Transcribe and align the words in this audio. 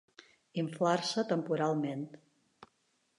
Inflar-se 0.61 1.25
temporalment. 1.33 2.03